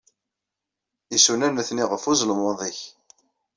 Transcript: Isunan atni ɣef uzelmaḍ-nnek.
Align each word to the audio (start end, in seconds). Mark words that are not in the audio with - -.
Isunan 1.15 1.55
atni 1.61 1.83
ɣef 1.87 2.03
uzelmaḍ-nnek. 2.11 2.79